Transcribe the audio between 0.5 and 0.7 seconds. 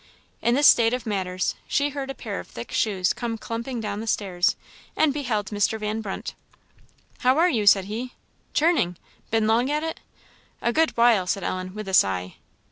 this